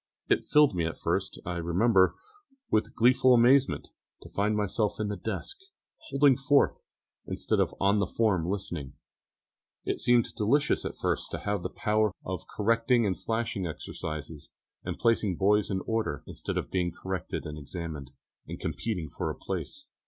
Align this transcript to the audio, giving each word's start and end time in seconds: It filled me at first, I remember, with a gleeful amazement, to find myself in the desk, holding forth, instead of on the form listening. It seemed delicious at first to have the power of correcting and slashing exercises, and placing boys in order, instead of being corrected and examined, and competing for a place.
It 0.29 0.47
filled 0.47 0.73
me 0.73 0.83
at 0.87 0.97
first, 0.97 1.39
I 1.45 1.57
remember, 1.57 2.15
with 2.71 2.87
a 2.87 2.89
gleeful 2.89 3.35
amazement, 3.35 3.89
to 4.23 4.29
find 4.29 4.57
myself 4.57 4.99
in 4.99 5.09
the 5.09 5.15
desk, 5.15 5.59
holding 6.09 6.35
forth, 6.35 6.81
instead 7.27 7.59
of 7.59 7.75
on 7.79 7.99
the 7.99 8.07
form 8.07 8.49
listening. 8.49 8.93
It 9.85 9.99
seemed 9.99 10.33
delicious 10.33 10.85
at 10.85 10.97
first 10.97 11.29
to 11.29 11.37
have 11.37 11.61
the 11.61 11.69
power 11.69 12.11
of 12.25 12.47
correcting 12.47 13.05
and 13.05 13.15
slashing 13.15 13.67
exercises, 13.67 14.49
and 14.83 14.97
placing 14.97 15.35
boys 15.35 15.69
in 15.69 15.81
order, 15.85 16.23
instead 16.25 16.57
of 16.57 16.71
being 16.71 16.91
corrected 16.91 17.45
and 17.45 17.55
examined, 17.59 18.09
and 18.47 18.59
competing 18.59 19.07
for 19.07 19.29
a 19.29 19.35
place. 19.35 19.85